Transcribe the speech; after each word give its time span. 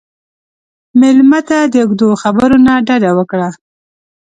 مېلمه 0.99 1.39
ته 1.47 1.57
د 1.71 1.75
اوږدو 1.83 2.09
خبرو 2.21 2.57
نه 2.65 2.73
ډډه 2.87 3.11
وکړه. 3.19 3.49